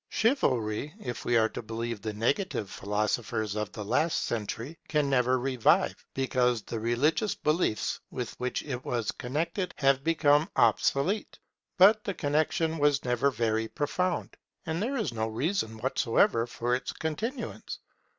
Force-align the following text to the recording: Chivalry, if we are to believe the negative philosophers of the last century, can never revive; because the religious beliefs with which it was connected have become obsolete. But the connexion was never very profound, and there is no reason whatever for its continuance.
Chivalry, 0.09 0.95
if 0.99 1.25
we 1.25 1.37
are 1.37 1.47
to 1.49 1.61
believe 1.61 2.01
the 2.01 2.11
negative 2.11 2.71
philosophers 2.71 3.55
of 3.55 3.71
the 3.71 3.85
last 3.85 4.23
century, 4.23 4.79
can 4.87 5.11
never 5.11 5.37
revive; 5.37 5.93
because 6.15 6.63
the 6.63 6.79
religious 6.79 7.35
beliefs 7.35 7.99
with 8.09 8.33
which 8.39 8.63
it 8.63 8.83
was 8.83 9.11
connected 9.11 9.75
have 9.77 10.03
become 10.03 10.49
obsolete. 10.55 11.37
But 11.77 12.03
the 12.03 12.15
connexion 12.15 12.79
was 12.79 13.05
never 13.05 13.29
very 13.29 13.67
profound, 13.67 14.35
and 14.65 14.81
there 14.81 14.97
is 14.97 15.13
no 15.13 15.27
reason 15.27 15.77
whatever 15.77 16.47
for 16.47 16.73
its 16.73 16.91
continuance. 16.93 17.77